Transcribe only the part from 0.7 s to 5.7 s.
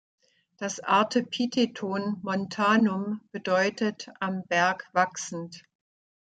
Artepitheton "montanum" bedeutet am Berg wachsend.